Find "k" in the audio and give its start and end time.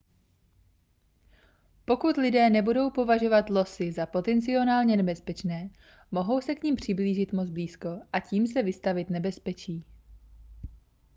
6.55-6.63